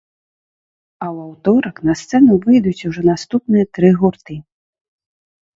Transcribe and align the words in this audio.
А 1.05 1.05
ў 1.15 1.27
аўторак 1.27 1.75
на 1.89 1.93
сцэну 2.01 2.37
выйдуць 2.45 2.85
ужо 2.93 3.01
наступныя 3.11 3.65
тры 3.77 3.89
гурты. 4.01 4.39